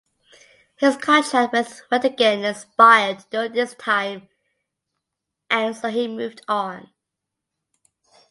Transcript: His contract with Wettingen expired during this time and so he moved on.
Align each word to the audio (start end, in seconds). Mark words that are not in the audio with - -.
His 0.77 0.97
contract 0.97 1.53
with 1.53 1.83
Wettingen 1.91 2.43
expired 2.49 3.23
during 3.29 3.51
this 3.53 3.75
time 3.75 4.29
and 5.47 5.77
so 5.77 5.89
he 5.89 6.07
moved 6.07 6.41
on. 6.47 6.89